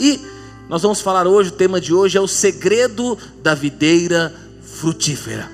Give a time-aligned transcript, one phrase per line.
[0.00, 0.18] E
[0.66, 5.50] nós vamos falar hoje, o tema de hoje é o segredo da videira frutífera.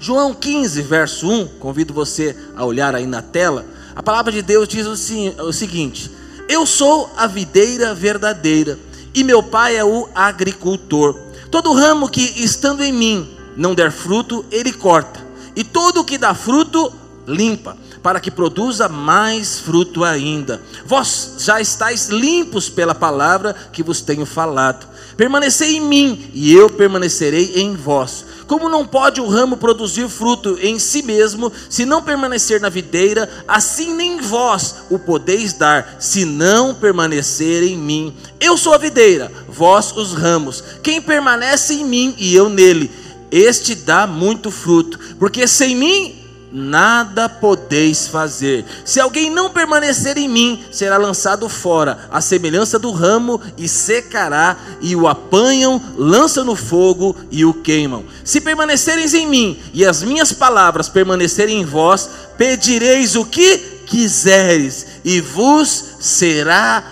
[0.00, 3.64] João 15, verso 1, convido você a olhar aí na tela.
[3.94, 6.10] A palavra de Deus diz o seguinte:
[6.48, 8.76] Eu sou a videira verdadeira,
[9.14, 11.16] e meu pai é o agricultor.
[11.48, 15.24] Todo ramo que estando em mim não der fruto, ele corta,
[15.54, 16.92] e todo o que dá fruto,
[17.24, 20.60] limpa, para que produza mais fruto ainda.
[20.84, 24.86] Vós já estáis limpos pela palavra que vos tenho falado.
[25.16, 28.26] Permanecei em mim, e eu permanecerei em vós.
[28.46, 33.26] Como não pode o ramo produzir fruto em si mesmo, se não permanecer na videira,
[33.48, 38.14] assim nem vós o podeis dar, se não permanecer em mim.
[38.38, 40.62] Eu sou a videira, vós os ramos.
[40.82, 42.90] Quem permanece em mim e eu nele,
[43.30, 46.23] este dá muito fruto, porque sem mim
[46.54, 48.64] nada podeis fazer.
[48.84, 54.56] Se alguém não permanecer em mim, será lançado fora, a semelhança do ramo, e secará,
[54.80, 58.04] e o apanham, lançam no fogo e o queimam.
[58.22, 64.86] Se permanecereis em mim, e as minhas palavras permanecerem em vós, pedireis o que quiseres,
[65.04, 66.84] e vos será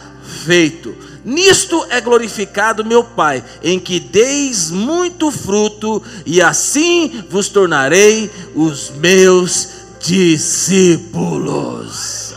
[0.44, 1.11] feito.
[1.24, 8.90] Nisto é glorificado meu Pai, em que deis muito fruto, e assim vos tornarei os
[8.90, 9.68] meus
[10.00, 11.12] discípulos.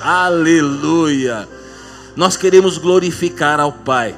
[0.02, 1.50] Aleluia!
[2.16, 4.16] Nós queremos glorificar ao Pai.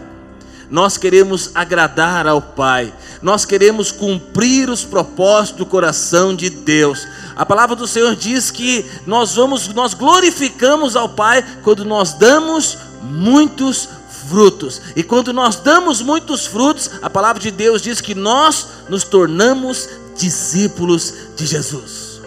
[0.69, 7.07] Nós queremos agradar ao Pai, nós queremos cumprir os propósitos do coração de Deus.
[7.37, 12.77] A palavra do Senhor diz que nós vamos, nós glorificamos ao Pai quando nós damos
[13.01, 13.87] muitos
[14.27, 14.81] frutos.
[14.95, 19.89] E quando nós damos muitos frutos, a palavra de Deus diz que nós nos tornamos
[20.15, 22.21] discípulos de Jesus.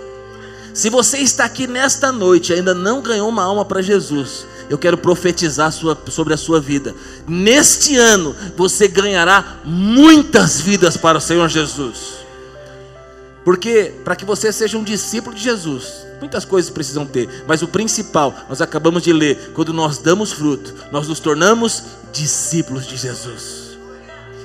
[0.72, 4.78] Se você está aqui nesta noite e ainda não ganhou uma alma para Jesus, eu
[4.78, 6.94] quero profetizar sobre a sua vida.
[7.26, 12.19] Neste ano, você ganhará muitas vidas para o Senhor Jesus.
[13.50, 17.66] Porque para que você seja um discípulo de Jesus, muitas coisas precisam ter, mas o
[17.66, 23.76] principal, nós acabamos de ler, quando nós damos fruto, nós nos tornamos discípulos de Jesus.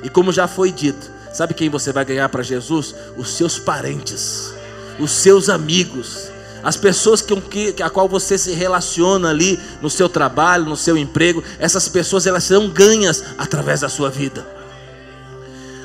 [0.01, 2.95] E como já foi dito, sabe quem você vai ganhar para Jesus?
[3.15, 4.55] Os seus parentes,
[4.97, 6.31] os seus amigos,
[6.63, 10.97] as pessoas com que, a qual você se relaciona ali no seu trabalho, no seu
[10.97, 14.43] emprego, essas pessoas elas serão ganhas através da sua vida.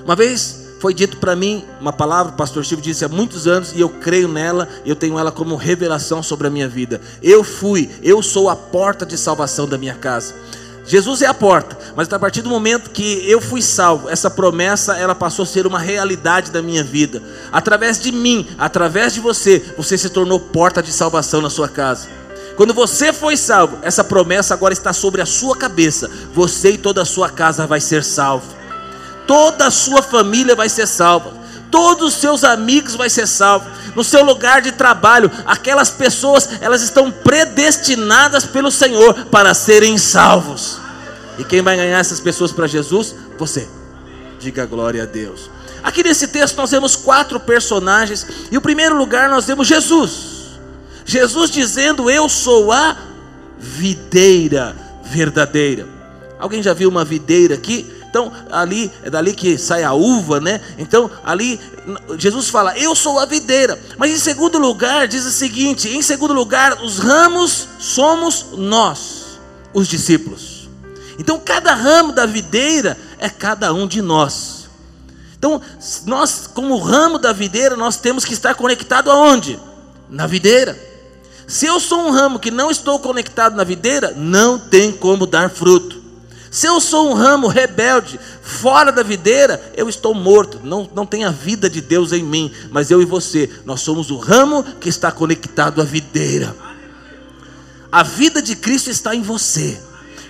[0.07, 3.73] Uma vez foi dito para mim uma palavra, o pastor Chico disse há muitos anos,
[3.73, 7.03] e eu creio nela, eu tenho ela como revelação sobre a minha vida.
[7.23, 10.35] Eu fui, eu sou a porta de salvação da minha casa.
[10.87, 14.97] Jesus é a porta, mas a partir do momento que eu fui salvo, essa promessa
[14.97, 17.23] ela passou a ser uma realidade da minha vida.
[17.53, 22.09] Através de mim, através de você, você se tornou porta de salvação na sua casa.
[22.57, 26.11] Quando você foi salvo, essa promessa agora está sobre a sua cabeça.
[26.33, 28.60] Você e toda a sua casa vai ser salvo
[29.31, 31.33] toda a sua família vai ser salva,
[31.71, 33.65] todos os seus amigos vai ser salvo,
[33.95, 40.79] no seu lugar de trabalho, aquelas pessoas, elas estão predestinadas pelo Senhor para serem salvos.
[41.39, 43.15] E quem vai ganhar essas pessoas para Jesus?
[43.39, 43.69] Você.
[44.41, 45.49] Diga glória a Deus.
[45.81, 50.59] Aqui nesse texto nós vemos quatro personagens, e o primeiro lugar nós vemos Jesus.
[51.05, 52.97] Jesus dizendo: Eu sou a
[53.57, 54.75] videira
[55.05, 55.87] verdadeira.
[56.37, 58.00] Alguém já viu uma videira aqui?
[58.11, 60.61] Então, ali é dali que sai a uva, né?
[60.77, 61.61] Então, ali
[62.19, 63.81] Jesus fala: "Eu sou a videira".
[63.97, 69.39] Mas em segundo lugar, diz o seguinte: em segundo lugar, os ramos somos nós,
[69.73, 70.69] os discípulos.
[71.21, 74.69] Então, cada ramo da videira é cada um de nós.
[75.39, 75.61] Então,
[76.05, 79.59] nós, como ramo da videira, nós temos que estar conectado aonde?
[80.09, 80.77] Na videira.
[81.47, 85.49] Se eu sou um ramo que não estou conectado na videira, não tem como dar
[85.49, 86.00] fruto.
[86.51, 90.61] Se eu sou um ramo rebelde, fora da videira, eu estou morto.
[90.65, 92.53] Não, não tem a vida de Deus em mim.
[92.71, 96.57] Mas eu e você, nós somos o ramo que está conectado à videira.
[97.93, 99.81] A vida de Cristo está em você.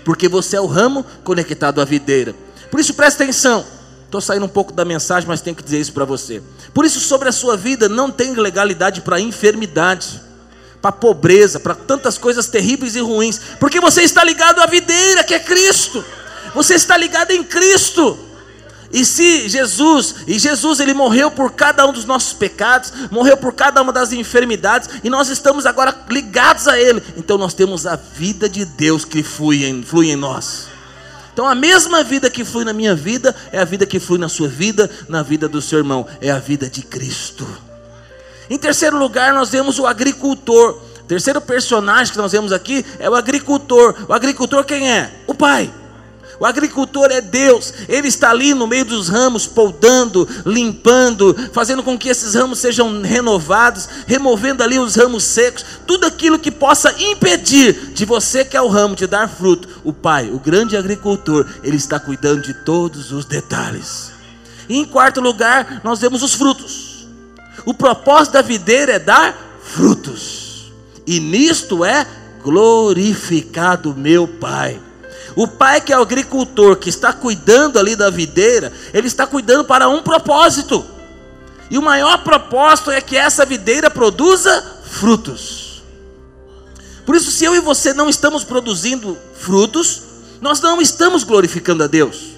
[0.04, 2.34] Porque você é o ramo conectado à videira.
[2.70, 3.64] Por isso presta atenção.
[4.04, 6.42] Estou saindo um pouco da mensagem, mas tenho que dizer isso para você.
[6.74, 10.20] Por isso, sobre a sua vida, não tem legalidade para enfermidade
[10.80, 15.34] para pobreza, para tantas coisas terríveis e ruins, porque você está ligado à videira que
[15.34, 16.04] é Cristo.
[16.54, 18.18] Você está ligado em Cristo.
[18.92, 23.52] E se Jesus, e Jesus ele morreu por cada um dos nossos pecados, morreu por
[23.52, 27.94] cada uma das enfermidades, e nós estamos agora ligados a Ele, então nós temos a
[27.94, 30.66] vida de Deus que flui em, flui em nós.
[31.32, 34.28] Então a mesma vida que flui na minha vida é a vida que flui na
[34.28, 37.69] sua vida, na vida do seu irmão, é a vida de Cristo.
[38.50, 40.76] Em terceiro lugar, nós vemos o agricultor.
[41.02, 43.94] O terceiro personagem que nós vemos aqui é o agricultor.
[44.08, 45.22] O agricultor quem é?
[45.28, 45.72] O pai.
[46.40, 51.98] O agricultor é Deus, ele está ali no meio dos ramos, podando, limpando, fazendo com
[51.98, 57.92] que esses ramos sejam renovados, removendo ali os ramos secos, tudo aquilo que possa impedir
[57.92, 59.68] de você que é o ramo de dar fruto.
[59.84, 64.10] O Pai, o grande agricultor, ele está cuidando de todos os detalhes.
[64.66, 66.89] E em quarto lugar, nós vemos os frutos.
[67.64, 70.72] O propósito da videira é dar frutos,
[71.06, 72.06] e nisto é
[72.42, 74.80] glorificado meu Pai.
[75.36, 79.64] O pai que é o agricultor, que está cuidando ali da videira, ele está cuidando
[79.64, 80.84] para um propósito.
[81.70, 85.82] E o maior propósito é que essa videira produza frutos.
[87.06, 90.02] Por isso, se eu e você não estamos produzindo frutos,
[90.40, 92.29] nós não estamos glorificando a Deus.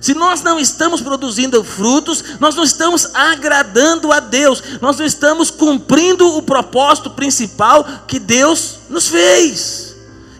[0.00, 5.50] Se nós não estamos produzindo frutos, nós não estamos agradando a Deus, nós não estamos
[5.50, 9.88] cumprindo o propósito principal que Deus nos fez.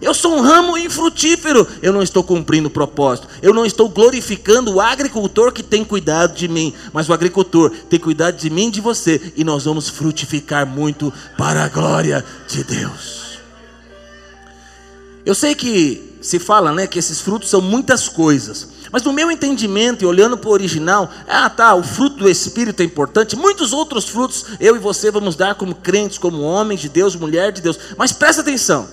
[0.01, 1.67] Eu sou um ramo infrutífero.
[1.81, 3.27] Eu não estou cumprindo o propósito.
[3.41, 6.73] Eu não estou glorificando o agricultor que tem cuidado de mim.
[6.93, 9.33] Mas o agricultor tem cuidado de mim e de você.
[9.35, 13.39] E nós vamos frutificar muito para a glória de Deus.
[15.25, 18.69] Eu sei que se fala né, que esses frutos são muitas coisas.
[18.91, 22.81] Mas no meu entendimento e olhando para o original, ah tá, o fruto do Espírito
[22.81, 23.35] é importante.
[23.35, 27.51] Muitos outros frutos eu e você vamos dar como crentes, como homens de Deus, mulher
[27.51, 27.77] de Deus.
[27.97, 28.87] Mas presta atenção.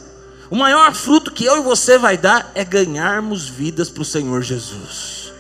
[0.50, 4.42] O maior fruto que eu e você vai dar é ganharmos vidas para o Senhor
[4.42, 5.32] Jesus.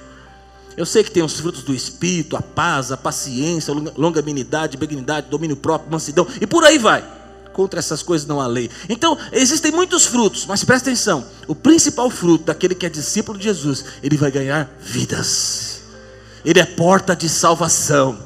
[0.76, 5.28] Eu sei que tem os frutos do Espírito, a paz, a paciência, a longanimidade, benignidade,
[5.30, 7.15] domínio próprio, mansidão, e por aí vai.
[7.56, 8.68] Contra essas coisas não há lei.
[8.86, 13.44] Então, existem muitos frutos, mas presta atenção: o principal fruto daquele que é discípulo de
[13.44, 15.80] Jesus, ele vai ganhar vidas.
[16.44, 18.18] Ele é porta de salvação.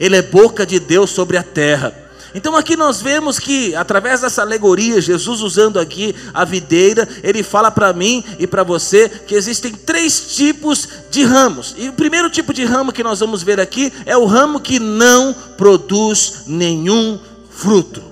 [0.00, 1.94] Ele é boca de Deus sobre a terra.
[2.34, 7.70] Então aqui nós vemos que, através dessa alegoria, Jesus usando aqui a videira, ele fala
[7.70, 11.74] para mim e para você que existem três tipos de ramos.
[11.76, 14.78] E o primeiro tipo de ramo que nós vamos ver aqui é o ramo que
[14.80, 18.09] não produz nenhum fruto.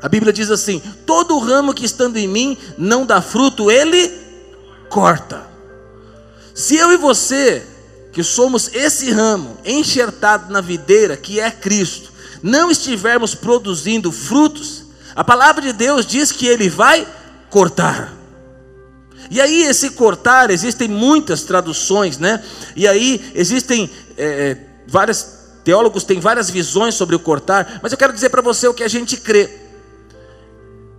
[0.00, 4.12] A Bíblia diz assim: todo ramo que estando em mim não dá fruto, ele
[4.88, 5.46] corta.
[6.54, 7.66] Se eu e você,
[8.12, 12.10] que somos esse ramo enxertado na videira, que é Cristo,
[12.42, 14.84] não estivermos produzindo frutos,
[15.14, 17.06] a palavra de Deus diz que Ele vai
[17.50, 18.14] cortar.
[19.30, 22.42] E aí, esse cortar, existem muitas traduções, né?
[22.76, 24.56] E aí, existem é,
[24.86, 25.26] vários
[25.64, 28.84] teólogos têm várias visões sobre o cortar, mas eu quero dizer para você o que
[28.84, 29.65] a gente crê.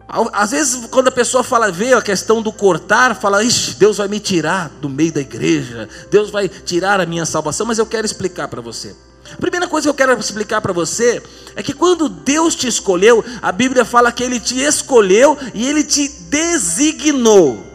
[0.08, 4.08] Às vezes, quando a pessoa fala, vê a questão do cortar, fala, Ixi, Deus vai
[4.08, 8.06] me tirar do meio da igreja, Deus vai tirar a minha salvação, mas eu quero
[8.06, 8.96] explicar para você.
[9.34, 11.22] A primeira coisa que eu quero explicar para você
[11.56, 15.84] é que quando Deus te escolheu, a Bíblia fala que Ele te escolheu e Ele
[15.84, 17.66] te designou.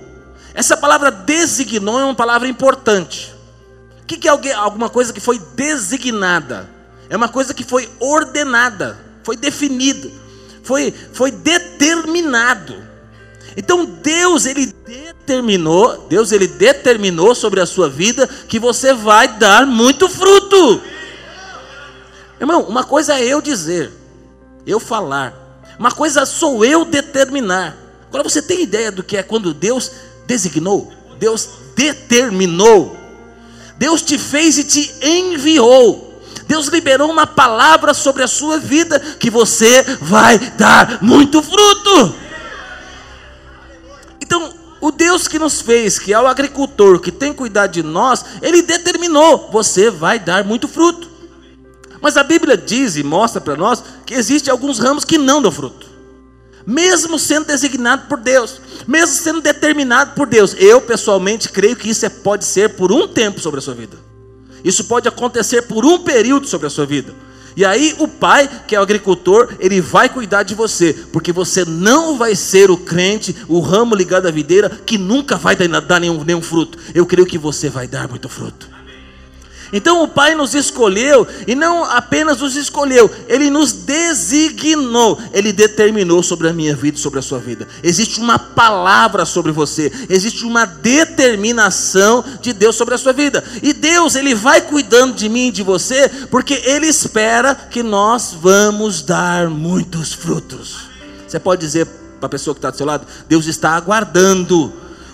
[0.54, 3.34] Essa palavra designou é uma palavra importante.
[4.02, 6.68] O que é alguma coisa que foi designada?
[7.10, 10.10] É uma coisa que foi ordenada, foi definida,
[10.62, 12.92] foi, foi determinado.
[13.56, 19.66] Então Deus ele determinou, Deus ele determinou sobre a sua vida que você vai dar
[19.66, 20.80] muito fruto.
[22.40, 23.92] Irmão, uma coisa é eu dizer,
[24.66, 27.76] eu falar, uma coisa sou eu determinar.
[28.08, 29.90] Agora você tem ideia do que é quando Deus
[30.26, 32.96] designou, Deus determinou,
[33.78, 36.11] Deus te fez e te enviou.
[36.52, 42.14] Deus liberou uma palavra sobre a sua vida que você vai dar muito fruto.
[44.20, 48.22] Então, o Deus que nos fez, que é o agricultor, que tem cuidado de nós,
[48.42, 51.08] ele determinou: você vai dar muito fruto.
[52.02, 55.50] Mas a Bíblia diz e mostra para nós que existem alguns ramos que não dão
[55.50, 55.86] fruto.
[56.66, 62.04] Mesmo sendo designado por Deus, mesmo sendo determinado por Deus, eu pessoalmente creio que isso
[62.04, 64.11] é, pode ser por um tempo sobre a sua vida.
[64.64, 67.14] Isso pode acontecer por um período sobre a sua vida.
[67.56, 71.64] E aí o pai, que é o agricultor, ele vai cuidar de você, porque você
[71.64, 76.24] não vai ser o crente, o ramo ligado à videira, que nunca vai dar nenhum,
[76.24, 76.78] nenhum fruto.
[76.94, 78.70] Eu creio que você vai dar muito fruto.
[79.72, 86.22] Então o Pai nos escolheu e não apenas nos escolheu, Ele nos designou, Ele determinou
[86.22, 87.66] sobre a minha vida e sobre a sua vida.
[87.82, 93.42] Existe uma palavra sobre você, existe uma determinação de Deus sobre a sua vida.
[93.62, 98.36] E Deus, Ele vai cuidando de mim e de você, porque Ele espera que nós
[98.38, 100.82] vamos dar muitos frutos.
[101.26, 101.86] Você pode dizer
[102.20, 104.70] para a pessoa que está do seu lado: Deus está aguardando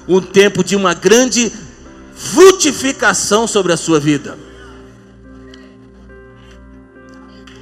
[0.09, 1.53] um tempo de uma grande
[2.17, 4.48] frutificação sobre a sua vida.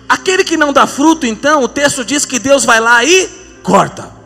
[0.09, 3.29] Aquele que não dá fruto, então, o texto diz que Deus vai lá e
[3.63, 4.17] corta.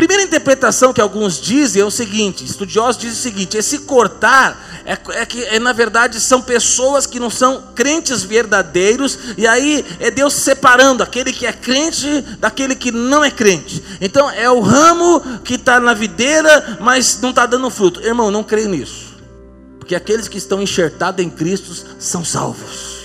[0.00, 4.96] Primeira interpretação que alguns dizem é o seguinte: estudiosos dizem o seguinte: esse cortar é,
[5.20, 10.10] é que é, na verdade são pessoas que não são crentes verdadeiros, e aí é
[10.10, 13.84] Deus separando aquele que é crente daquele que não é crente.
[14.00, 18.00] Então é o ramo que está na videira, mas não está dando fruto.
[18.00, 19.18] Irmão, não creio nisso,
[19.78, 22.99] porque aqueles que estão enxertados em Cristo são salvos.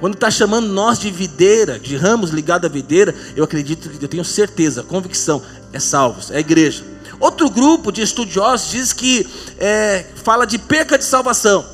[0.00, 4.24] Quando está chamando nós de videira, de ramos ligados à videira, eu acredito, eu tenho
[4.24, 6.84] certeza, convicção, é salvos, é igreja.
[7.18, 9.26] Outro grupo de estudiosos diz que
[9.58, 11.64] é, fala de perca de salvação.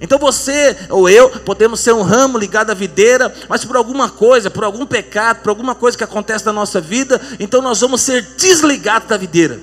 [0.00, 4.50] Então você ou eu podemos ser um ramo ligado à videira, mas por alguma coisa,
[4.50, 8.22] por algum pecado, por alguma coisa que acontece na nossa vida, então nós vamos ser
[8.36, 9.58] desligados da videira,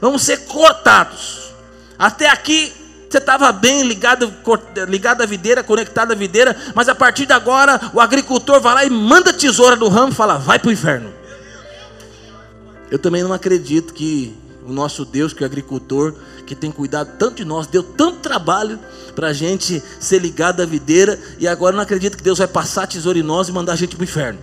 [0.00, 1.52] vamos ser cortados.
[1.98, 2.72] Até aqui
[3.08, 4.32] você estava bem ligado,
[4.88, 8.84] ligado à videira, conectado à videira, mas a partir de agora o agricultor vai lá
[8.84, 11.12] e manda a tesoura do ramo e fala: vai para o inferno.
[12.90, 14.36] Eu também não acredito que
[14.66, 18.18] o nosso Deus, que é o agricultor, que tem cuidado tanto de nós, deu tanto
[18.18, 18.78] trabalho
[19.14, 22.82] para a gente ser ligado à videira, e agora não acredito que Deus vai passar
[22.82, 24.38] a tesoura em nós e mandar a gente para o inferno.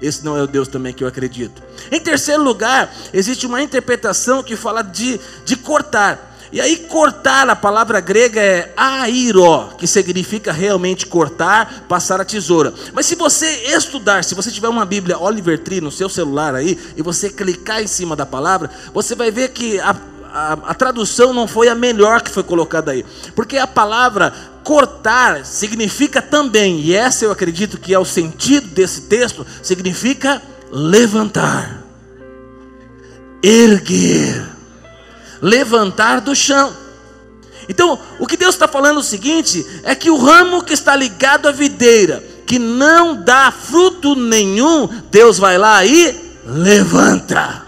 [0.00, 1.62] Esse não é o Deus também que eu acredito.
[1.90, 6.31] Em terceiro lugar, existe uma interpretação que fala de, de cortar.
[6.52, 12.74] E aí, cortar, a palavra grega é airó, que significa realmente cortar, passar a tesoura.
[12.92, 16.78] Mas se você estudar, se você tiver uma Bíblia Oliver Tree no seu celular aí,
[16.94, 19.96] e você clicar em cima da palavra, você vai ver que a,
[20.30, 23.02] a, a tradução não foi a melhor que foi colocada aí.
[23.34, 29.00] Porque a palavra cortar significa também, e essa eu acredito que é o sentido desse
[29.02, 31.82] texto, significa levantar,
[33.42, 34.52] erguer
[35.42, 36.72] levantar do chão.
[37.68, 40.94] Então, o que Deus está falando é o seguinte: é que o ramo que está
[40.94, 47.62] ligado à videira, que não dá fruto nenhum, Deus vai lá e levanta.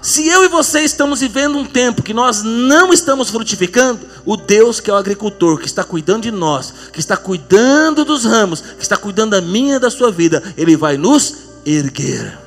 [0.00, 4.80] Se eu e você estamos vivendo um tempo que nós não estamos frutificando, o Deus
[4.80, 8.82] que é o agricultor, que está cuidando de nós, que está cuidando dos ramos, que
[8.82, 11.34] está cuidando da minha e da sua vida, ele vai nos
[11.66, 12.38] erguer.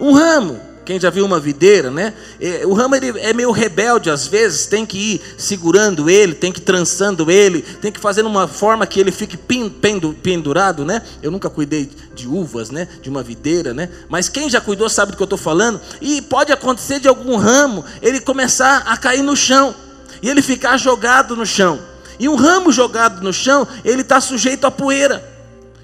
[0.00, 2.12] Um ramo quem já viu uma videira, né?
[2.40, 6.52] É, o ramo ele é meio rebelde às vezes, tem que ir segurando ele, tem
[6.52, 11.02] que ir trançando ele, tem que fazer uma forma que ele fique pendurado, né?
[11.22, 12.88] Eu nunca cuidei de uvas, né?
[13.00, 13.88] De uma videira, né?
[14.08, 15.80] Mas quem já cuidou sabe do que eu estou falando.
[16.00, 19.74] E pode acontecer de algum ramo ele começar a cair no chão
[20.20, 21.80] e ele ficar jogado no chão.
[22.18, 25.31] E um ramo jogado no chão, ele está sujeito à poeira.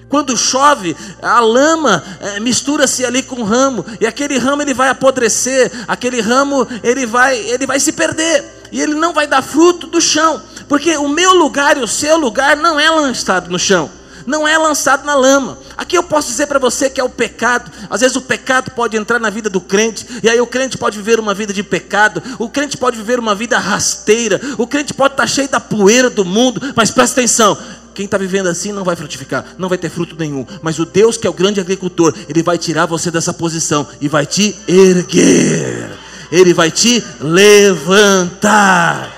[0.09, 4.89] Quando chove, a lama é, mistura-se ali com o ramo, e aquele ramo ele vai
[4.89, 9.87] apodrecer, aquele ramo ele vai, ele vai se perder, e ele não vai dar fruto
[9.87, 13.91] do chão, porque o meu lugar e o seu lugar não é lançado no chão,
[14.27, 15.59] não é lançado na lama.
[15.77, 17.71] Aqui eu posso dizer para você que é o pecado.
[17.89, 20.99] Às vezes o pecado pode entrar na vida do crente, e aí o crente pode
[20.99, 25.15] viver uma vida de pecado, o crente pode viver uma vida rasteira, o crente pode
[25.15, 27.57] estar cheio da poeira do mundo, mas presta atenção,
[27.99, 30.47] quem está vivendo assim não vai frutificar, não vai ter fruto nenhum.
[30.63, 34.07] Mas o Deus que é o grande agricultor, Ele vai tirar você dessa posição e
[34.07, 35.91] vai te erguer.
[36.31, 39.13] Ele vai te levantar.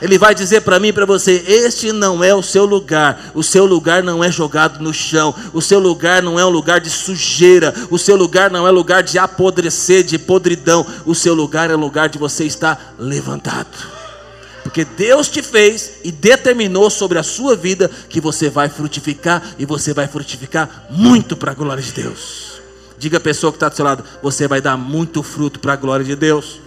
[0.00, 3.32] Ele vai dizer para mim e para você: Este não é o seu lugar.
[3.34, 5.34] O seu lugar não é jogado no chão.
[5.52, 7.74] O seu lugar não é um lugar de sujeira.
[7.90, 10.86] O seu lugar não é lugar de apodrecer, de podridão.
[11.04, 13.97] O seu lugar é lugar de você estar levantado.
[14.68, 19.64] Porque Deus te fez e determinou sobre a sua vida que você vai frutificar e
[19.64, 22.60] você vai frutificar muito para a glória de Deus.
[22.98, 25.76] Diga a pessoa que está do seu lado: você vai dar muito fruto para a
[25.76, 26.60] glória de Deus.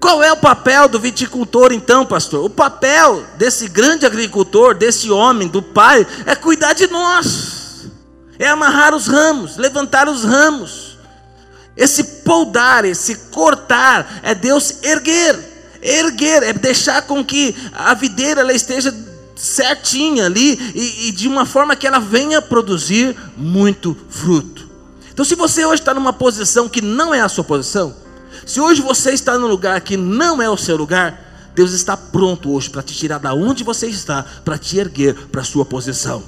[0.00, 2.42] Qual é o papel do viticultor então, pastor?
[2.42, 7.84] O papel desse grande agricultor, desse homem, do pai, é cuidar de nós,
[8.38, 10.93] é amarrar os ramos, levantar os ramos
[11.76, 15.38] esse poldar, esse cortar, é Deus erguer,
[15.82, 18.94] erguer, é deixar com que a videira ela esteja
[19.36, 24.68] certinha ali e, e de uma forma que ela venha produzir muito fruto.
[25.12, 27.94] Então, se você hoje está numa posição que não é a sua posição,
[28.46, 32.52] se hoje você está num lugar que não é o seu lugar, Deus está pronto
[32.52, 36.22] hoje para te tirar da onde você está, para te erguer para a sua posição.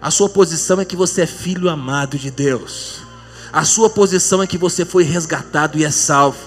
[0.00, 3.00] A sua posição é que você é filho amado de Deus.
[3.54, 6.38] A sua posição é que você foi resgatado e é salvo.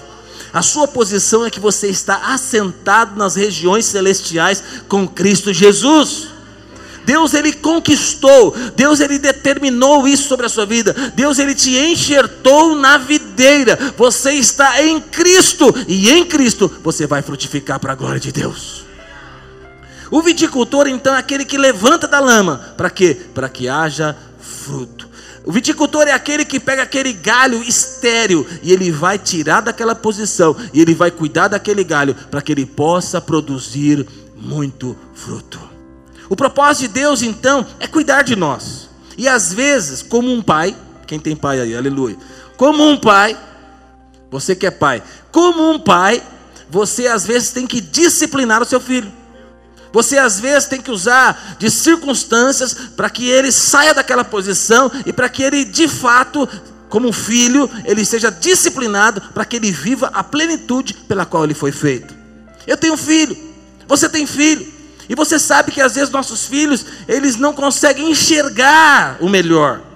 [0.52, 6.28] A sua posição é que você está assentado nas regiões celestiais com Cristo Jesus.
[7.06, 10.92] Deus ele conquistou, Deus ele determinou isso sobre a sua vida.
[11.14, 13.94] Deus ele te enxertou na videira.
[13.96, 18.84] Você está em Cristo e em Cristo você vai frutificar para a glória de Deus.
[20.10, 23.16] O viticultor então é aquele que levanta da lama, para quê?
[23.32, 25.07] Para que haja fruto.
[25.48, 30.54] O viticultor é aquele que pega aquele galho estéril e ele vai tirar daquela posição
[30.74, 35.58] e ele vai cuidar daquele galho para que ele possa produzir muito fruto.
[36.28, 38.90] O propósito de Deus então é cuidar de nós.
[39.16, 40.76] E às vezes, como um pai,
[41.06, 42.18] quem tem pai aí, aleluia.
[42.58, 43.34] Como um pai,
[44.30, 45.02] você que é pai,
[45.32, 46.22] como um pai,
[46.68, 49.10] você às vezes tem que disciplinar o seu filho.
[49.92, 55.12] Você às vezes tem que usar de circunstâncias para que ele saia daquela posição e
[55.12, 56.48] para que ele de fato,
[56.88, 61.54] como um filho, ele seja disciplinado para que ele viva a plenitude pela qual ele
[61.54, 62.14] foi feito.
[62.66, 63.36] Eu tenho filho,
[63.86, 64.78] você tem filho,
[65.08, 69.87] e você sabe que às vezes nossos filhos, eles não conseguem enxergar o melhor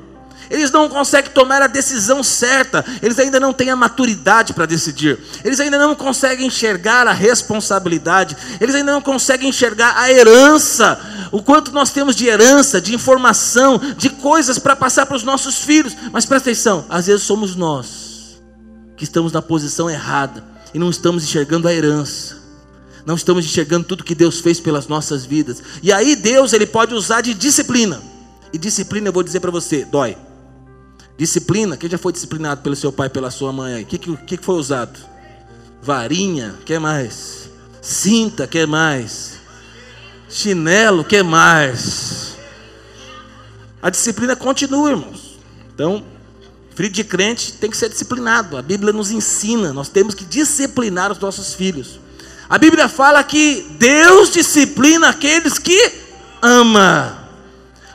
[0.52, 5.18] eles não conseguem tomar a decisão certa, eles ainda não têm a maturidade para decidir,
[5.42, 11.00] eles ainda não conseguem enxergar a responsabilidade, eles ainda não conseguem enxergar a herança,
[11.32, 15.59] o quanto nós temos de herança, de informação, de coisas para passar para os nossos
[15.62, 15.97] filhos.
[16.12, 18.42] Mas presta atenção, às vezes somos nós
[18.94, 20.44] que estamos na posição errada
[20.75, 22.37] e não estamos enxergando a herança.
[23.06, 25.62] Não estamos enxergando tudo que Deus fez pelas nossas vidas.
[25.82, 28.00] E aí Deus ele pode usar de disciplina.
[28.52, 30.16] E disciplina eu vou dizer para você, dói.
[31.16, 33.83] Disciplina, quem já foi disciplinado pelo seu pai, pela sua mãe?
[33.83, 34.99] O que, que, que foi usado?
[35.83, 37.50] Varinha, que mais?
[37.81, 39.35] Cinta, que mais?
[40.28, 42.37] Chinelo, que mais?
[43.83, 45.38] A disciplina continua, irmãos.
[45.75, 46.04] Então,
[46.75, 48.57] filho de crente tem que ser disciplinado.
[48.57, 52.00] A Bíblia nos ensina, nós temos que disciplinar os nossos filhos.
[52.49, 55.92] A Bíblia fala que Deus disciplina aqueles que
[56.40, 57.21] ama.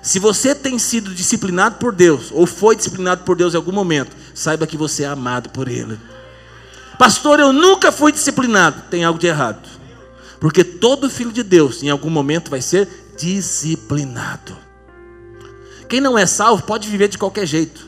[0.08, 4.16] Se você tem sido disciplinado por Deus, ou foi disciplinado por Deus em algum momento,
[4.34, 6.00] saiba que você é amado por Ele.
[6.98, 8.84] Pastor, eu nunca fui disciplinado.
[8.90, 9.68] Tem algo de errado.
[10.40, 12.88] Porque todo filho de Deus, em algum momento, vai ser
[13.18, 14.56] disciplinado.
[15.90, 17.86] Quem não é salvo pode viver de qualquer jeito.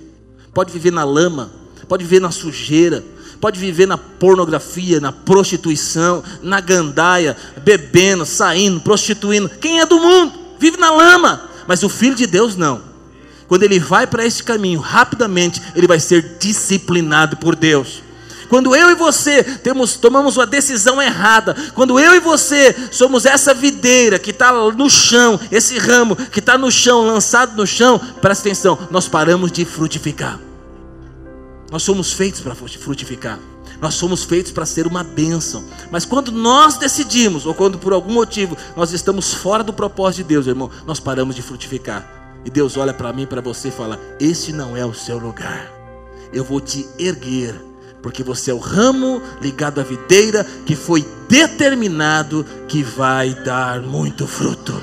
[0.53, 1.49] Pode viver na lama,
[1.87, 3.01] pode viver na sujeira,
[3.39, 9.47] pode viver na pornografia, na prostituição, na gandaia, bebendo, saindo, prostituindo.
[9.47, 11.47] Quem é do mundo vive na lama.
[11.69, 12.81] Mas o filho de Deus não.
[13.47, 18.01] Quando ele vai para esse caminho, rapidamente ele vai ser disciplinado por Deus.
[18.49, 23.53] Quando eu e você temos, tomamos uma decisão errada, quando eu e você somos essa
[23.53, 28.49] videira que está no chão, esse ramo que está no chão, lançado no chão, presta
[28.49, 30.39] atenção, nós paramos de frutificar.
[31.71, 33.37] Nós somos feitos para frutificar.
[33.81, 35.63] Nós somos feitos para ser uma bênção.
[35.89, 40.29] Mas quando nós decidimos, ou quando por algum motivo nós estamos fora do propósito de
[40.29, 42.05] Deus, irmão, nós paramos de frutificar.
[42.43, 45.71] E Deus olha para mim para você e fala: Este não é o seu lugar.
[46.33, 47.55] Eu vou te erguer,
[48.01, 54.27] porque você é o ramo ligado à videira que foi determinado que vai dar muito
[54.27, 54.81] fruto.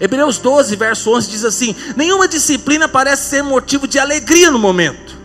[0.00, 5.16] Hebreus 12, verso 11 diz assim: Nenhuma disciplina parece ser motivo de alegria no momento,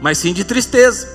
[0.00, 1.08] mas sim de tristeza.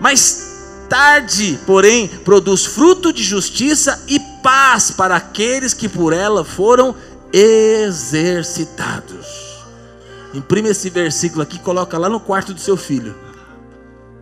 [0.00, 0.53] Mas
[0.88, 6.94] tarde, porém, produz fruto de justiça e paz para aqueles que por ela foram
[7.32, 9.26] exercitados.
[10.32, 13.14] Imprime esse versículo aqui, coloca lá no quarto do seu filho.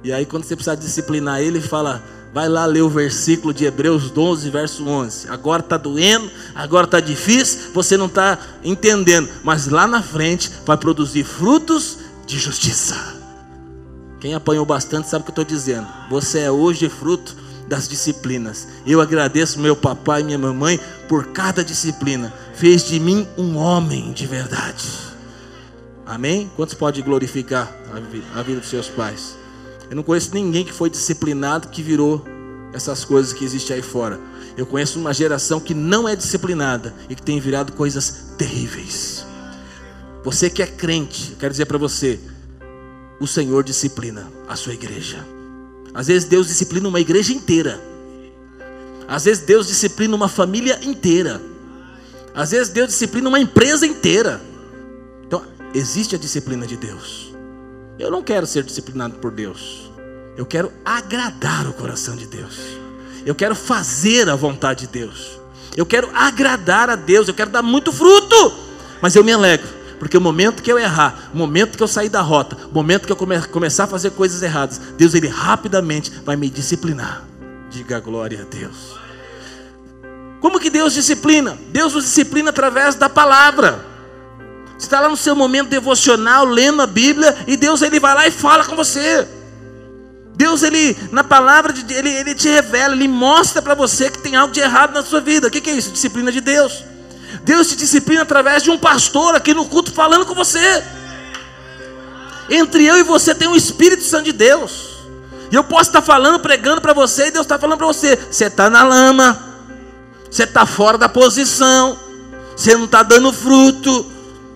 [0.04, 4.10] E aí, quando você precisar disciplinar ele, fala: vai lá ler o versículo de Hebreus
[4.10, 5.28] 12, verso 11.
[5.28, 10.76] Agora está doendo, agora está difícil, você não está entendendo, mas lá na frente vai
[10.76, 13.21] produzir frutos de justiça.
[14.22, 15.88] Quem apanhou bastante sabe o que eu estou dizendo.
[16.08, 18.68] Você é hoje fruto das disciplinas.
[18.86, 22.32] Eu agradeço meu papai e minha mamãe por cada disciplina.
[22.54, 24.88] Fez de mim um homem de verdade.
[26.06, 26.48] Amém?
[26.54, 27.76] Quantos pode glorificar
[28.32, 29.36] a vida dos seus pais?
[29.90, 32.24] Eu não conheço ninguém que foi disciplinado que virou
[32.72, 34.20] essas coisas que existem aí fora.
[34.56, 39.26] Eu conheço uma geração que não é disciplinada e que tem virado coisas terríveis.
[40.22, 42.20] Você que é crente, quero dizer para você,
[43.22, 45.24] o Senhor disciplina a sua igreja.
[45.94, 47.80] Às vezes Deus disciplina uma igreja inteira.
[49.06, 51.40] Às vezes Deus disciplina uma família inteira.
[52.34, 54.40] Às vezes Deus disciplina uma empresa inteira.
[55.24, 55.40] Então,
[55.72, 57.32] existe a disciplina de Deus.
[57.96, 59.92] Eu não quero ser disciplinado por Deus.
[60.36, 62.58] Eu quero agradar o coração de Deus.
[63.24, 65.38] Eu quero fazer a vontade de Deus.
[65.76, 67.28] Eu quero agradar a Deus.
[67.28, 68.52] Eu quero dar muito fruto.
[69.00, 72.08] Mas eu me alegro porque o momento que eu errar, o momento que eu sair
[72.08, 76.10] da rota, o momento que eu come, começar a fazer coisas erradas, Deus ele rapidamente
[76.24, 77.22] vai me disciplinar.
[77.70, 78.96] Diga glória a Deus.
[80.40, 81.56] Como que Deus disciplina?
[81.68, 83.86] Deus nos disciplina através da palavra.
[84.76, 88.26] Você está lá no seu momento devocional, lendo a Bíblia, e Deus ele vai lá
[88.26, 89.28] e fala com você.
[90.34, 94.34] Deus, ele, na palavra de ele, ele te revela, ele mostra para você que tem
[94.34, 95.46] algo de errado na sua vida.
[95.46, 95.92] O que, que é isso?
[95.92, 96.90] Disciplina de Deus.
[97.42, 100.82] Deus te disciplina através de um pastor aqui no culto falando com você.
[102.50, 104.92] Entre eu e você tem o Espírito Santo de Deus.
[105.50, 108.46] E eu posso estar falando, pregando para você, e Deus está falando para você: você
[108.46, 109.38] está na lama,
[110.30, 111.98] você está fora da posição,
[112.56, 114.10] você não está dando fruto.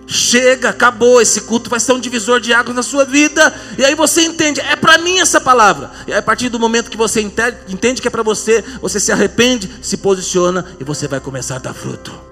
[0.09, 1.21] Chega, acabou.
[1.21, 3.53] Esse culto vai ser um divisor de águas na sua vida.
[3.77, 5.91] E aí você entende, é para mim essa palavra.
[6.07, 9.69] E a partir do momento que você entende que é para você, você se arrepende,
[9.81, 12.26] se posiciona e você vai começar a dar fruto.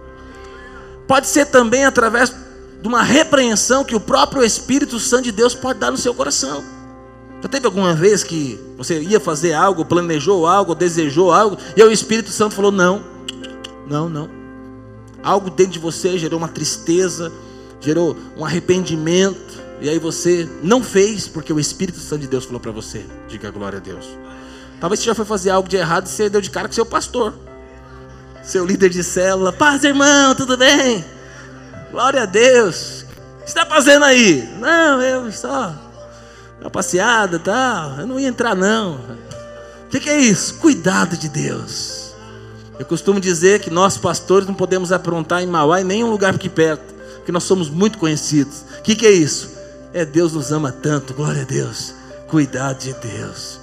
[1.07, 2.33] Pode ser também através
[2.81, 6.63] de uma repreensão que o próprio Espírito Santo de Deus pode dar no seu coração.
[7.41, 11.91] Já teve alguma vez que você ia fazer algo, planejou algo, desejou algo, e o
[11.91, 13.03] Espírito Santo falou: não,
[13.87, 14.29] não, não.
[15.21, 17.31] Algo dentro de você gerou uma tristeza,
[17.79, 22.59] gerou um arrependimento, e aí você não fez porque o Espírito Santo de Deus falou
[22.59, 23.05] para você.
[23.27, 24.05] Diga glória a Deus.
[24.79, 26.85] Talvez você já foi fazer algo de errado e você deu de cara com seu
[26.85, 27.33] pastor,
[28.45, 29.51] seu líder de célula.
[29.51, 31.03] Paz, irmão, tudo bem?
[31.91, 33.05] Glória a Deus.
[33.39, 34.47] O que está fazendo aí?
[34.59, 35.73] Não, eu só
[36.61, 37.99] uma passeada, tal.
[37.99, 38.99] Eu não ia entrar não.
[39.85, 40.55] O que, é isso?
[40.55, 42.13] Cuidado de Deus.
[42.77, 46.49] Eu costumo dizer que nós pastores não podemos aprontar em Mauá em nenhum lugar aqui
[46.49, 48.63] perto porque nós somos muito conhecidos.
[48.77, 49.49] O que é isso?
[49.91, 51.95] É Deus nos ama tanto, glória a Deus.
[52.27, 53.59] Cuidado de Deus.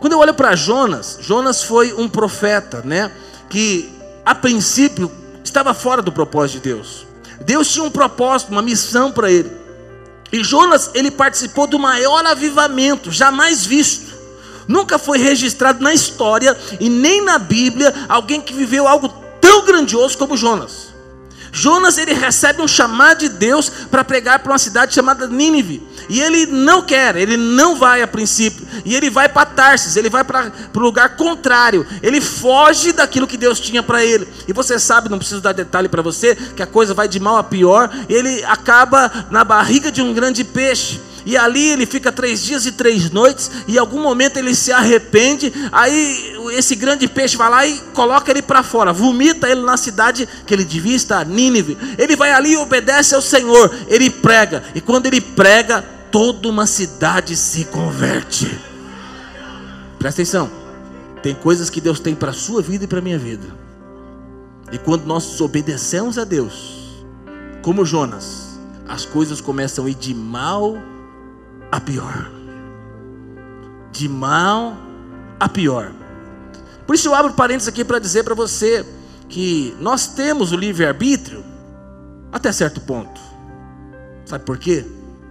[0.00, 3.12] Quando eu olho para Jonas, Jonas foi um profeta, né?
[3.48, 3.92] Que
[4.24, 5.10] a princípio
[5.42, 7.06] estava fora do propósito de Deus.
[7.40, 9.50] Deus tinha um propósito, uma missão para ele.
[10.30, 14.16] E Jonas, ele participou do maior avivamento jamais visto.
[14.66, 19.08] Nunca foi registrado na história e nem na Bíblia alguém que viveu algo
[19.40, 20.88] tão grandioso como Jonas.
[21.58, 25.82] Jonas ele recebe um chamado de Deus para pregar para uma cidade chamada Nínive.
[26.08, 28.66] E ele não quer, ele não vai a princípio.
[28.84, 31.84] E ele vai para Tarsis, ele vai para o lugar contrário.
[32.00, 34.26] Ele foge daquilo que Deus tinha para ele.
[34.46, 37.36] E você sabe, não preciso dar detalhe para você, que a coisa vai de mal
[37.36, 37.90] a pior.
[38.08, 41.07] Ele acaba na barriga de um grande peixe.
[41.28, 44.72] E ali ele fica três dias e três noites, e em algum momento ele se
[44.72, 45.52] arrepende.
[45.70, 50.26] Aí esse grande peixe vai lá e coloca ele para fora, vomita ele na cidade
[50.46, 51.76] que ele devia estar, Nínive.
[51.98, 56.66] Ele vai ali e obedece ao Senhor, ele prega, e quando ele prega, toda uma
[56.66, 58.46] cidade se converte.
[59.98, 60.50] Presta atenção,
[61.22, 63.48] tem coisas que Deus tem para a sua vida e para a minha vida.
[64.72, 67.04] E quando nós obedecemos a Deus,
[67.60, 70.78] como Jonas, as coisas começam a ir de mal
[71.70, 72.30] a pior.
[73.92, 74.76] De mal
[75.38, 75.92] a pior.
[76.86, 78.84] Por isso eu abro parênteses aqui para dizer para você
[79.28, 81.44] que nós temos o livre-arbítrio
[82.32, 83.20] até certo ponto.
[84.24, 84.84] Sabe por quê?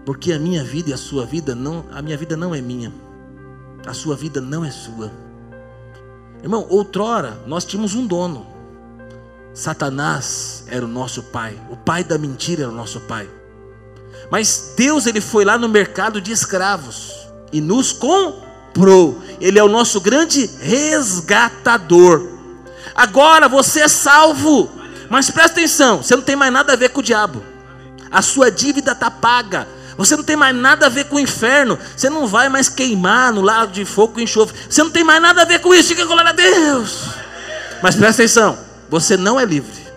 [0.05, 2.93] Porque a minha vida e a sua vida não, a minha vida não é minha.
[3.85, 5.11] A sua vida não é sua.
[6.43, 8.45] Irmão, outrora nós tínhamos um dono.
[9.53, 11.59] Satanás era o nosso pai.
[11.69, 13.27] O pai da mentira era o nosso pai.
[14.29, 19.21] Mas Deus ele foi lá no mercado de escravos e nos comprou.
[19.39, 22.27] Ele é o nosso grande resgatador.
[22.95, 24.69] Agora você é salvo.
[25.09, 27.41] Mas presta atenção, você não tem mais nada a ver com o diabo.
[28.11, 29.67] A sua dívida está paga.
[29.97, 31.79] Você não tem mais nada a ver com o inferno.
[31.95, 34.55] Você não vai mais queimar no lado de fogo e enxofre.
[34.69, 35.89] Você não tem mais nada a ver com isso.
[35.89, 37.05] Diga glória a Deus.
[37.81, 38.57] Mas presta atenção,
[38.89, 39.87] você não é livre.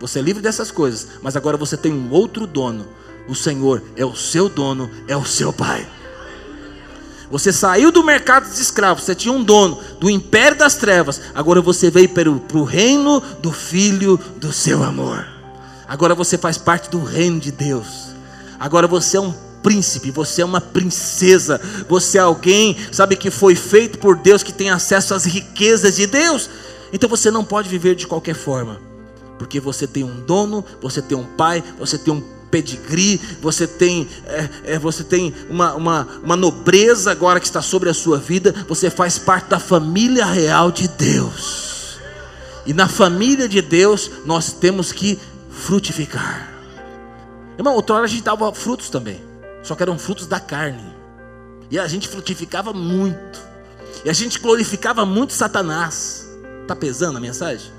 [0.00, 2.86] Você é livre dessas coisas, mas agora você tem um outro dono
[3.28, 5.86] o Senhor é o seu dono, é o seu pai.
[7.30, 11.62] Você saiu do mercado de escravos, você tinha um dono do império das trevas, agora
[11.62, 15.26] você veio para o, para o reino do filho do seu amor.
[15.88, 17.86] Agora você faz parte do reino de Deus.
[18.60, 19.32] Agora você é um
[19.62, 24.52] príncipe, você é uma princesa, você é alguém, sabe, que foi feito por Deus, que
[24.52, 26.50] tem acesso às riquezas de Deus.
[26.92, 28.78] Então você não pode viver de qualquer forma,
[29.38, 34.06] porque você tem um dono, você tem um pai, você tem um pedigree, você tem,
[34.26, 38.54] é, é, você tem uma, uma, uma nobreza agora que está sobre a sua vida,
[38.68, 41.98] você faz parte da família real de Deus.
[42.66, 45.18] E na família de Deus nós temos que
[45.50, 46.52] frutificar.
[47.56, 49.20] Irmão, outra hora a gente dava frutos também,
[49.62, 50.94] só que eram frutos da carne.
[51.70, 53.40] E a gente frutificava muito.
[54.04, 56.28] E a gente glorificava muito Satanás.
[56.60, 57.72] Está pesando a mensagem?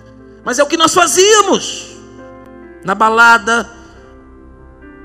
[0.43, 1.89] Mas é o que nós fazíamos.
[2.83, 3.69] Na balada,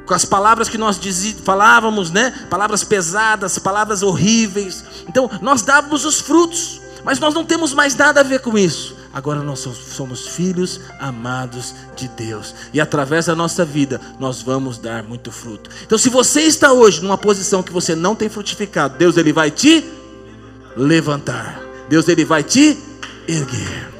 [0.08, 0.98] com as palavras que nós
[1.44, 2.46] falávamos, né?
[2.48, 4.82] Palavras pesadas, palavras horríveis.
[5.06, 8.96] Então, nós dávamos os frutos, mas nós não temos mais nada a ver com isso.
[9.12, 15.02] Agora nós somos filhos amados de Deus, e através da nossa vida nós vamos dar
[15.02, 15.70] muito fruto.
[15.84, 19.50] Então, se você está hoje numa posição que você não tem frutificado, Deus ele vai
[19.50, 19.84] te
[20.76, 21.60] levantar.
[21.88, 22.78] Deus ele vai te
[23.26, 23.90] erguer.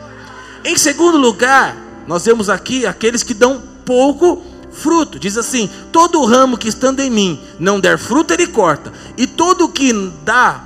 [0.64, 4.42] Em segundo lugar, nós vemos aqui aqueles que dão pouco
[4.78, 5.18] fruto.
[5.18, 9.68] Diz assim: todo ramo que estando em mim não der fruto, ele corta, e todo
[9.68, 9.92] que
[10.24, 10.64] dá,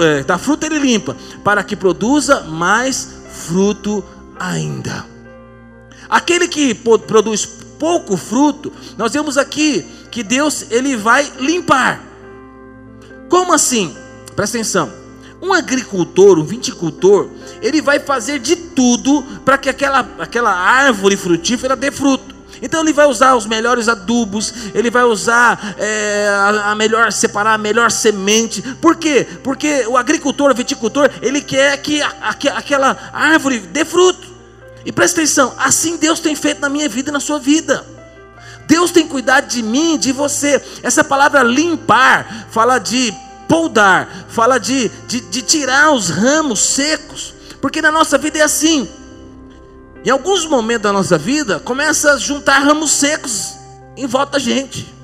[0.00, 4.04] é, dá fruto, ele limpa, para que produza mais fruto
[4.38, 5.04] ainda.
[6.08, 7.46] Aquele que produz
[7.78, 12.02] pouco fruto, nós vemos aqui que Deus ele vai limpar.
[13.28, 13.94] Como assim?
[14.34, 14.90] Presta atenção.
[15.40, 17.28] Um agricultor, um viticultor,
[17.62, 22.27] ele vai fazer de tudo para que aquela, aquela árvore frutífera dê fruto.
[22.60, 26.28] Então ele vai usar os melhores adubos, ele vai usar é,
[26.64, 28.62] a, melhor, separar a melhor semente.
[28.80, 29.26] Por quê?
[29.42, 34.28] Porque o agricultor, o viticultor, ele quer que a, a, aquela árvore dê fruto.
[34.84, 37.84] E presta atenção, assim Deus tem feito na minha vida e na sua vida.
[38.66, 40.62] Deus tem cuidado de mim, de você.
[40.82, 43.14] Essa palavra limpar fala de
[43.48, 47.34] poldar, fala de, de, de tirar os ramos secos.
[47.60, 48.88] Porque na nossa vida é assim.
[50.04, 53.54] Em alguns momentos da nossa vida, começa a juntar ramos secos
[53.96, 54.94] em volta da gente.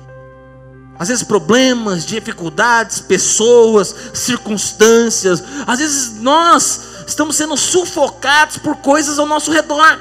[0.97, 5.43] Às vezes problemas, dificuldades, pessoas, circunstâncias.
[5.67, 9.99] Às vezes nós estamos sendo sufocados por coisas ao nosso redor.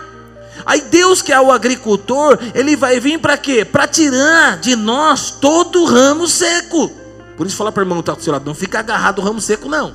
[0.64, 3.64] Aí Deus, que é o agricultor, ele vai vir para quê?
[3.64, 6.90] Para tirar de nós todo o ramo seco.
[7.36, 9.22] Por isso fala para o irmão que está do seu lado, não fica agarrado o
[9.22, 9.92] ramo seco não.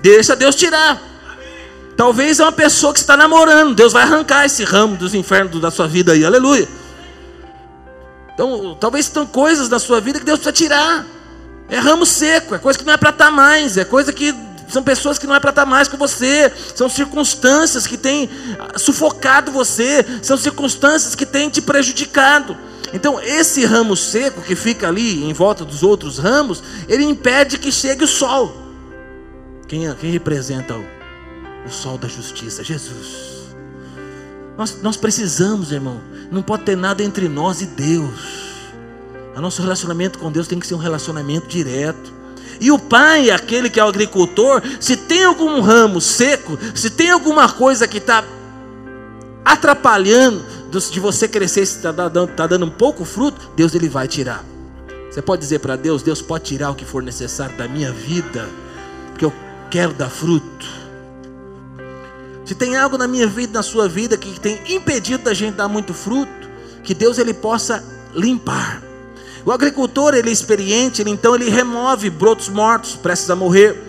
[0.00, 1.09] Deixa Deus tirar.
[2.00, 3.74] Talvez é uma pessoa que está namorando.
[3.74, 6.24] Deus vai arrancar esse ramo dos infernos da sua vida aí.
[6.24, 6.66] Aleluia.
[8.32, 11.04] Então, talvez estão coisas da sua vida que Deus precisa tirar.
[11.68, 14.34] É ramo seco, é coisa que não é para estar tá mais, é coisa que
[14.66, 18.30] são pessoas que não é para estar tá mais com você, são circunstâncias que têm
[18.58, 22.56] ah, sufocado você, são circunstâncias que têm te prejudicado.
[22.94, 27.70] Então, esse ramo seco que fica ali em volta dos outros ramos, ele impede que
[27.70, 28.56] chegue o sol.
[29.68, 30.99] Quem, quem representa o
[31.66, 33.40] o sol da justiça, Jesus.
[34.56, 38.50] Nós, nós precisamos, irmão, não pode ter nada entre nós e Deus.
[39.34, 42.12] O nosso relacionamento com Deus tem que ser um relacionamento direto.
[42.60, 47.10] E o pai, aquele que é o agricultor, se tem algum ramo seco, se tem
[47.10, 48.22] alguma coisa que está
[49.42, 54.06] atrapalhando de você crescer, se está dando, tá dando um pouco fruto, Deus ele vai
[54.06, 54.44] tirar.
[55.10, 58.46] Você pode dizer para Deus: Deus pode tirar o que for necessário da minha vida,
[59.08, 59.32] porque eu
[59.70, 60.79] quero dar fruto.
[62.50, 65.68] Se tem algo na minha vida, na sua vida, que tem impedido da gente dar
[65.68, 66.50] muito fruto,
[66.82, 67.80] que Deus ele possa
[68.12, 68.82] limpar.
[69.46, 73.80] O agricultor, ele é experiente, ele, então ele remove brotos mortos, prestes a morrer.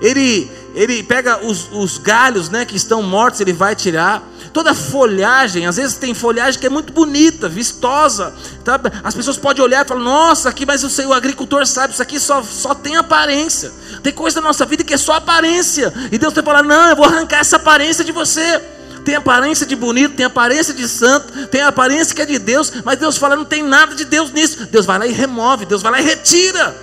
[0.00, 4.26] Ele, ele pega os, os galhos né, que estão mortos, ele vai tirar
[4.56, 8.32] toda folhagem, às vezes tem folhagem que é muito bonita, vistosa.
[8.64, 8.80] Tá?
[9.04, 12.18] As pessoas podem olhar e falar, nossa, aqui, mas sei, o agricultor sabe, isso aqui
[12.18, 13.70] só, só tem aparência.
[14.02, 15.92] Tem coisa na nossa vida que é só aparência.
[16.10, 18.58] E Deus está falando, não, eu vou arrancar essa aparência de você.
[19.04, 22.98] Tem aparência de bonito, tem aparência de santo, tem aparência que é de Deus, mas
[22.98, 24.64] Deus fala, não tem nada de Deus nisso.
[24.68, 26.74] Deus vai lá e remove, Deus vai lá e retira.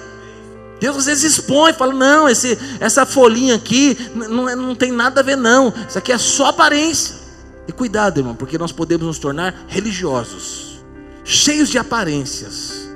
[0.80, 5.24] Deus às vezes expõe, fala: não, esse, essa folhinha aqui não, não tem nada a
[5.24, 5.74] ver, não.
[5.90, 7.23] Isso aqui é só aparência.
[7.68, 10.84] E cuidado, irmão, porque nós podemos nos tornar religiosos,
[11.24, 12.90] cheios de aparências.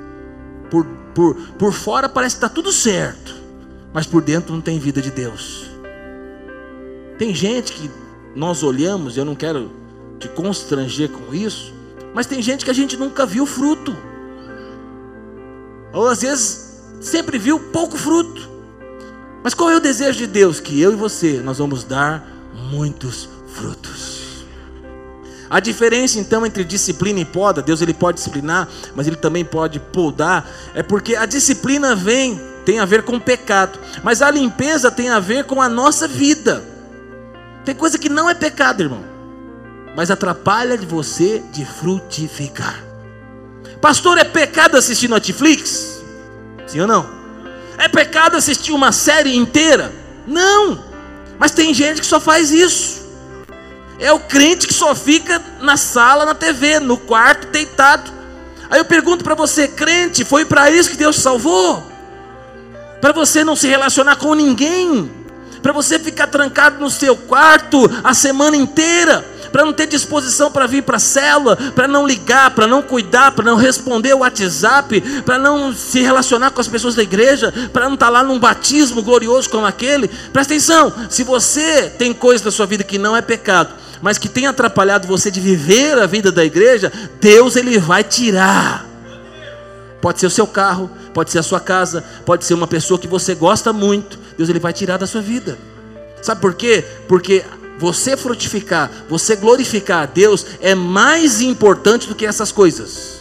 [0.70, 3.34] Por, por, por fora parece que está tudo certo,
[3.92, 5.66] mas por dentro não tem vida de Deus.
[7.18, 7.90] Tem gente que
[8.36, 9.70] nós olhamos, eu não quero
[10.18, 11.72] te constranger com isso,
[12.14, 13.96] mas tem gente que a gente nunca viu fruto,
[15.92, 18.48] ou às vezes sempre viu pouco fruto.
[19.42, 20.60] Mas qual é o desejo de Deus?
[20.60, 22.28] Que eu e você nós vamos dar
[22.70, 24.17] muitos frutos.
[25.50, 29.80] A diferença então entre disciplina e poda, Deus ele pode disciplinar, mas ele também pode
[29.80, 35.08] podar, é porque a disciplina vem, tem a ver com pecado, mas a limpeza tem
[35.08, 36.62] a ver com a nossa vida.
[37.64, 39.04] Tem coisa que não é pecado, irmão,
[39.96, 42.84] mas atrapalha de você de frutificar.
[43.80, 46.02] Pastor, é pecado assistir Netflix?
[46.66, 47.08] Sim ou não?
[47.78, 49.92] É pecado assistir uma série inteira?
[50.26, 50.84] Não.
[51.38, 52.97] Mas tem gente que só faz isso.
[53.98, 58.12] É o crente que só fica na sala, na TV, no quarto, deitado.
[58.70, 61.82] Aí eu pergunto para você, crente, foi para isso que Deus salvou?
[63.00, 65.10] Para você não se relacionar com ninguém?
[65.62, 69.24] Para você ficar trancado no seu quarto a semana inteira?
[69.50, 73.32] Para não ter disposição para vir para a célula, para não ligar, para não cuidar,
[73.32, 77.86] para não responder o WhatsApp, para não se relacionar com as pessoas da igreja, para
[77.86, 80.06] não estar tá lá num batismo glorioso como aquele.
[80.32, 84.28] Presta atenção, se você tem coisa da sua vida que não é pecado, mas que
[84.28, 88.86] tem atrapalhado você de viver a vida da igreja, Deus ele vai tirar.
[90.00, 93.08] Pode ser o seu carro, pode ser a sua casa, pode ser uma pessoa que
[93.08, 94.18] você gosta muito.
[94.36, 95.58] Deus ele vai tirar da sua vida.
[96.22, 96.84] Sabe por quê?
[97.08, 97.44] Porque
[97.78, 103.17] você frutificar, você glorificar a Deus é mais importante do que essas coisas.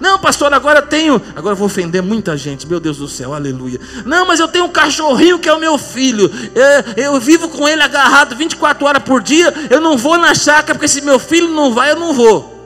[0.00, 1.20] Não, pastor, agora eu tenho.
[1.34, 3.80] Agora eu vou ofender muita gente, meu Deus do céu, aleluia.
[4.04, 6.30] Não, mas eu tenho um cachorrinho que é o meu filho.
[6.54, 9.52] É, eu vivo com ele agarrado 24 horas por dia.
[9.70, 12.56] Eu não vou na chácara, porque se meu filho não vai, eu não vou.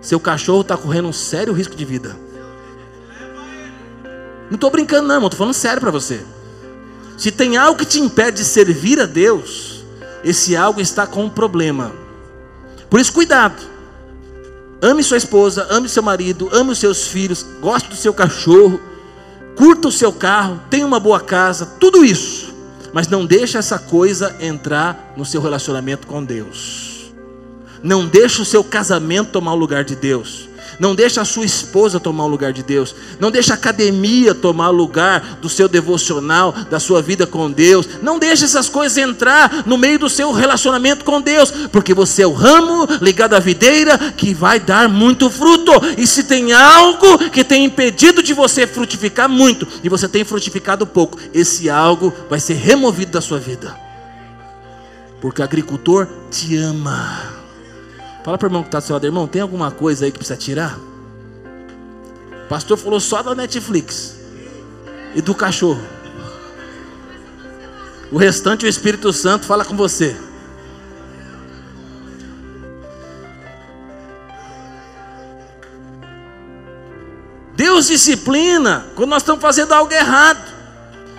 [0.00, 2.16] Seu cachorro está correndo um sério risco de vida.
[4.50, 6.20] Não estou brincando, não, estou falando sério para você.
[7.16, 9.84] Se tem algo que te impede de servir a Deus,
[10.24, 11.92] esse algo está com um problema.
[12.88, 13.62] Por isso, cuidado.
[14.82, 18.80] Ame sua esposa, ame seu marido, ame os seus filhos, goste do seu cachorro,
[19.54, 22.54] curta o seu carro, tenha uma boa casa, tudo isso.
[22.92, 27.12] Mas não deixe essa coisa entrar no seu relacionamento com Deus.
[27.82, 30.49] Não deixe o seu casamento tomar o lugar de Deus.
[30.80, 32.94] Não deixa a sua esposa tomar o lugar de Deus.
[33.20, 37.86] Não deixa a academia tomar o lugar do seu devocional, da sua vida com Deus.
[38.00, 42.26] Não deixa essas coisas entrar no meio do seu relacionamento com Deus, porque você é
[42.26, 45.72] o ramo ligado à videira que vai dar muito fruto.
[45.98, 50.86] E se tem algo que tem impedido de você frutificar muito e você tem frutificado
[50.86, 53.76] pouco, esse algo vai ser removido da sua vida.
[55.20, 57.39] Porque o agricultor te ama.
[58.22, 60.18] Fala para o irmão que está do seu lado, irmão, tem alguma coisa aí que
[60.18, 60.78] precisa tirar?
[62.44, 64.16] O pastor falou só da Netflix
[65.14, 65.82] e do cachorro.
[68.12, 70.16] O restante o Espírito Santo fala com você.
[77.54, 80.50] Deus disciplina quando nós estamos fazendo algo errado.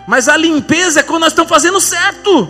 [0.07, 2.49] Mas a limpeza é quando nós estamos fazendo certo.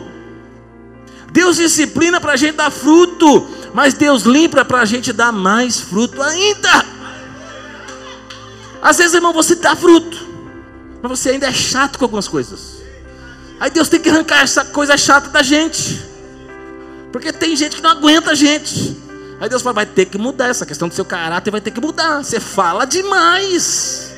[1.31, 5.79] Deus disciplina para a gente dar fruto mas Deus limpa para a gente dar mais
[5.79, 6.85] fruto ainda.
[8.81, 10.17] Às vezes, irmão, você dá fruto,
[11.01, 12.81] mas você ainda é chato com algumas coisas.
[13.59, 16.03] Aí Deus tem que arrancar essa coisa chata da gente,
[17.11, 18.97] porque tem gente que não aguenta a gente.
[19.39, 21.79] Aí Deus fala: vai ter que mudar essa questão do seu caráter, vai ter que
[21.79, 22.23] mudar.
[22.23, 24.11] Você fala demais,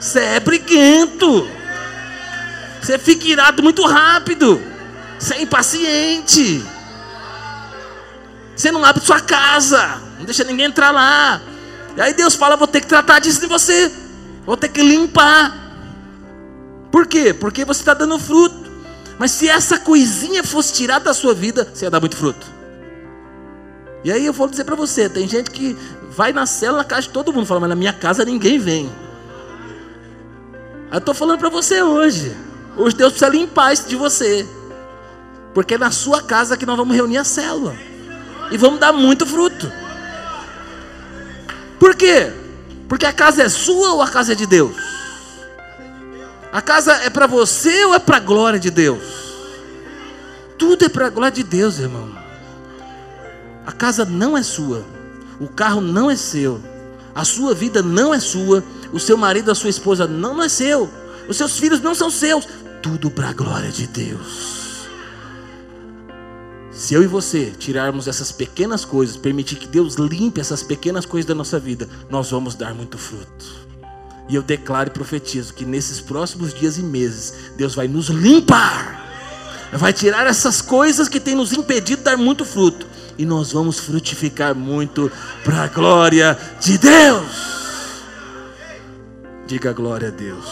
[0.00, 1.48] você é briguento,
[2.80, 4.62] você fica irado muito rápido,
[5.18, 6.64] você é impaciente.
[8.56, 11.42] Você não abre sua casa, não deixa ninguém entrar lá.
[11.94, 13.92] E aí Deus fala: vou ter que tratar disso de você,
[14.46, 15.54] vou ter que limpar.
[16.90, 17.34] Por quê?
[17.34, 18.64] Porque você está dando fruto.
[19.18, 22.46] Mas se essa coisinha fosse tirada da sua vida, você ia dar muito fruto.
[24.02, 25.76] E aí eu vou dizer para você: tem gente que
[26.10, 28.90] vai na cela, na casa de todo mundo, fala, mas na minha casa ninguém vem.
[30.90, 32.34] Eu estou falando para você hoje.
[32.74, 34.48] Hoje Deus precisa limpar isso de você.
[35.52, 37.76] Porque é na sua casa que nós vamos reunir a célula
[38.50, 39.70] e vamos dar muito fruto.
[41.78, 42.32] Por quê?
[42.88, 44.76] Porque a casa é sua ou a casa é de Deus?
[46.52, 49.02] A casa é para você ou é para a glória de Deus?
[50.58, 52.16] Tudo é para a glória de Deus, irmão.
[53.66, 54.84] A casa não é sua,
[55.40, 56.62] o carro não é seu,
[57.14, 60.88] a sua vida não é sua, o seu marido, a sua esposa não é seu,
[61.28, 62.46] os seus filhos não são seus,
[62.80, 64.55] tudo para a glória de Deus.
[66.76, 71.26] Se eu e você tirarmos essas pequenas coisas, permitir que Deus limpe essas pequenas coisas
[71.26, 73.66] da nossa vida, nós vamos dar muito fruto.
[74.28, 79.70] E eu declaro e profetizo que nesses próximos dias e meses, Deus vai nos limpar,
[79.72, 82.86] vai tirar essas coisas que têm nos impedido de dar muito fruto,
[83.16, 85.10] e nós vamos frutificar muito
[85.44, 88.02] para a glória de Deus.
[89.46, 90.44] Diga glória a Deus.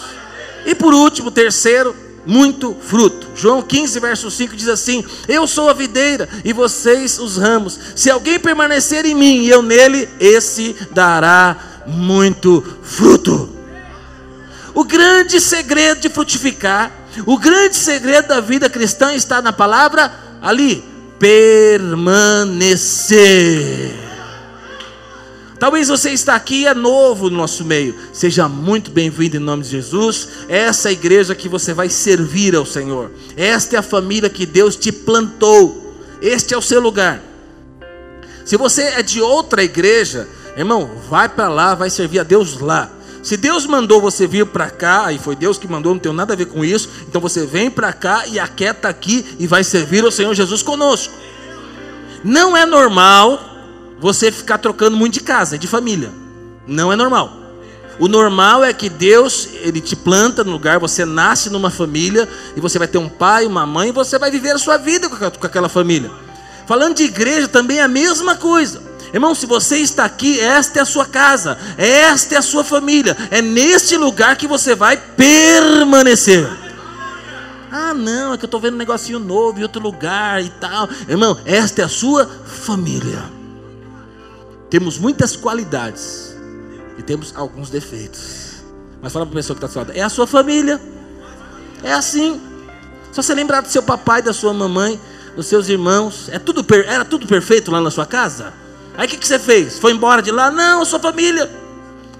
[0.65, 1.95] E por último, terceiro,
[2.27, 3.29] muito fruto.
[3.35, 7.79] João 15, verso 5 diz assim: Eu sou a videira e vocês os ramos.
[7.95, 11.57] Se alguém permanecer em mim e eu nele, esse dará
[11.87, 13.51] muito fruto.
[14.75, 16.91] O grande segredo de frutificar,
[17.27, 20.85] o grande segredo da vida cristã está na palavra ali:
[21.19, 22.15] permanecer.
[25.65, 27.95] Talvez você está aqui e é novo no nosso meio.
[28.13, 30.29] Seja muito bem-vindo em nome de Jesus.
[30.47, 33.11] Essa é a igreja que você vai servir ao Senhor.
[33.35, 35.97] Esta é a família que Deus te plantou.
[36.21, 37.19] Este é o seu lugar.
[38.45, 42.91] Se você é de outra igreja, irmão, vai para lá, vai servir a Deus lá.
[43.23, 46.35] Se Deus mandou você vir para cá, e foi Deus que mandou, não tem nada
[46.35, 50.05] a ver com isso, então você vem para cá e aquieta aqui e vai servir
[50.05, 51.15] ao Senhor Jesus conosco.
[52.23, 53.54] Não é normal
[54.01, 56.11] você ficar trocando muito de casa, de família.
[56.67, 57.45] Não é normal.
[57.99, 62.61] O normal é que Deus, Ele te planta no lugar, você nasce numa família, e
[62.61, 65.47] você vai ter um pai, uma mãe, e você vai viver a sua vida com
[65.47, 66.11] aquela família.
[66.67, 68.83] Falando de igreja também é a mesma coisa.
[69.13, 73.17] Irmão, se você está aqui, esta é a sua casa, esta é a sua família,
[73.31, 76.51] é neste lugar que você vai permanecer.
[77.71, 80.89] Ah, não, é que eu estou vendo um negocinho novo em outro lugar e tal.
[81.09, 83.34] Irmão, esta é a sua família.
[84.75, 86.35] Temos muitas qualidades
[86.99, 88.65] e temos alguns defeitos.
[89.01, 90.81] Mas fala para a pessoa que está do lado, é a sua família.
[91.85, 92.41] É assim.
[93.13, 95.01] Só você lembrar do seu papai, da sua mamãe,
[95.37, 96.29] dos seus irmãos.
[96.29, 98.53] É tudo, era tudo perfeito lá na sua casa?
[98.97, 99.79] Aí o que, que você fez?
[99.79, 100.51] Foi embora de lá?
[100.51, 101.49] Não, sua família.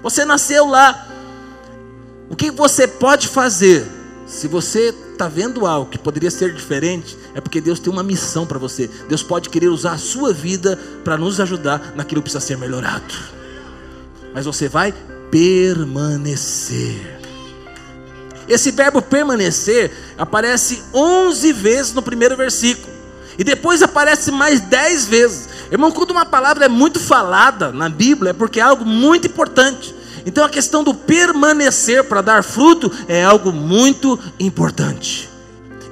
[0.01, 1.09] Você nasceu lá.
[2.29, 3.85] O que você pode fazer?
[4.25, 8.45] Se você está vendo algo que poderia ser diferente, é porque Deus tem uma missão
[8.45, 8.89] para você.
[9.09, 13.13] Deus pode querer usar a sua vida para nos ajudar naquilo que precisa ser melhorado.
[14.33, 14.93] Mas você vai
[15.31, 17.19] permanecer.
[18.47, 22.93] Esse verbo permanecer aparece 11 vezes no primeiro versículo.
[23.37, 25.49] E depois aparece mais 10 vezes.
[25.71, 29.95] Irmão, quando uma palavra é muito falada na Bíblia, é porque é algo muito importante.
[30.25, 35.29] Então a questão do permanecer para dar fruto é algo muito importante.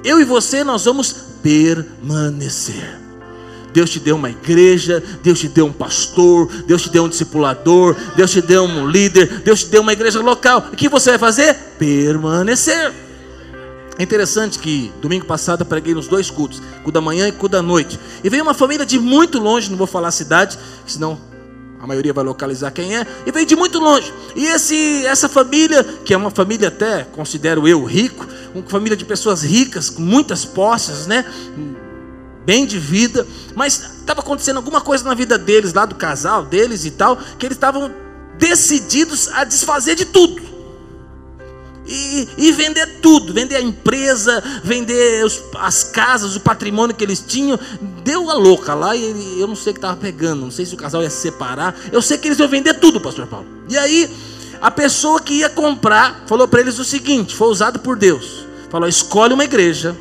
[0.04, 3.00] Eu e você, nós vamos permanecer.
[3.72, 7.96] Deus te deu uma igreja, Deus te deu um pastor, Deus te deu um discipulador,
[8.14, 10.68] Deus te deu um líder, Deus te deu uma igreja local.
[10.72, 11.54] O que você vai fazer?
[11.78, 12.92] Permanecer.
[13.98, 17.50] É interessante que domingo passado eu preguei nos dois cultos, culto da manhã e culto
[17.50, 17.98] da noite.
[18.22, 21.18] E veio uma família de muito longe, não vou falar a cidade, senão
[21.84, 24.12] a maioria vai localizar quem é, e veio de muito longe.
[24.34, 29.04] E esse, essa família, que é uma família até, considero eu, rico, uma família de
[29.04, 31.26] pessoas ricas, com muitas posses, né?
[32.46, 36.86] Bem de vida, mas estava acontecendo alguma coisa na vida deles, lá do casal deles
[36.86, 37.92] e tal, que eles estavam
[38.38, 40.53] decididos a desfazer de tudo
[41.86, 47.20] e, e, vender tudo, vender a empresa, vender os, as casas, o patrimônio que eles
[47.20, 47.58] tinham.
[48.02, 50.64] Deu a louca lá e ele, eu não sei o que estava pegando, não sei
[50.64, 51.76] se o casal ia se separar.
[51.92, 53.46] Eu sei que eles iam vender tudo, pastor Paulo.
[53.68, 54.10] E aí,
[54.62, 58.46] a pessoa que ia comprar falou para eles o seguinte: foi usado por Deus.
[58.70, 59.94] Falou: escolhe uma igreja,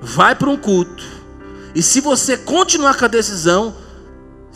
[0.00, 1.04] vai para um culto,
[1.74, 3.74] e se você continuar com a decisão,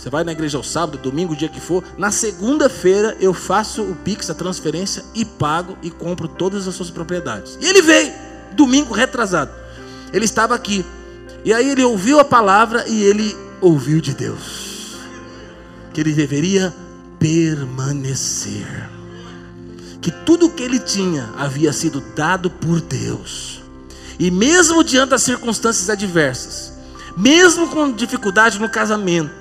[0.00, 1.84] você vai na igreja ao sábado, domingo, o dia que for.
[1.98, 6.88] Na segunda-feira eu faço o Pix, a transferência, e pago e compro todas as suas
[6.88, 7.58] propriedades.
[7.60, 8.10] E ele veio,
[8.56, 9.52] domingo retrasado.
[10.10, 10.86] Ele estava aqui.
[11.44, 14.96] E aí ele ouviu a palavra e ele ouviu de Deus.
[15.92, 16.74] Que ele deveria
[17.18, 18.88] permanecer.
[20.00, 23.62] Que tudo o que ele tinha havia sido dado por Deus.
[24.18, 26.72] E mesmo diante das circunstâncias adversas,
[27.14, 29.39] mesmo com dificuldade no casamento,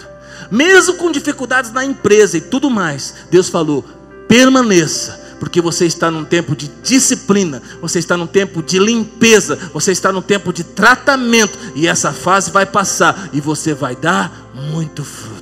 [0.52, 3.84] mesmo com dificuldades na empresa e tudo mais, Deus falou:
[4.28, 9.92] permaneça, porque você está num tempo de disciplina, você está num tempo de limpeza, você
[9.92, 15.04] está num tempo de tratamento, e essa fase vai passar e você vai dar muito
[15.04, 15.40] fruto.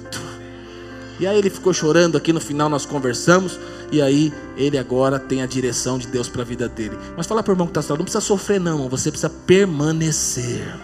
[1.20, 3.60] E aí ele ficou chorando aqui no final, nós conversamos,
[3.92, 6.98] e aí ele agora tem a direção de Deus para a vida dele.
[7.16, 10.76] Mas fala para o irmão que está não precisa sofrer, não, você precisa permanecer.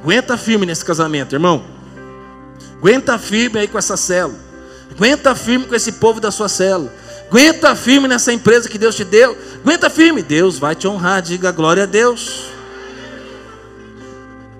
[0.00, 1.64] Aguenta firme nesse casamento, irmão.
[2.84, 4.38] Aguenta firme aí com essa célula.
[4.90, 6.92] Aguenta firme com esse povo da sua célula.
[7.30, 9.34] Aguenta firme nessa empresa que Deus te deu.
[9.62, 10.22] Aguenta firme.
[10.22, 11.22] Deus vai te honrar.
[11.22, 12.50] Diga glória a Deus.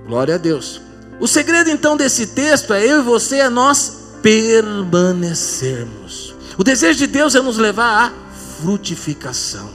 [0.07, 0.81] Glória a Deus.
[1.21, 6.35] O segredo então desse texto é eu e você, é nós permanecermos.
[6.57, 8.13] O desejo de Deus é nos levar à
[8.63, 9.71] frutificação.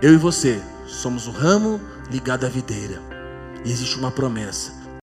[0.00, 1.80] Eu e você somos o ramo
[2.12, 3.02] ligado à videira.
[3.64, 4.77] E existe uma promessa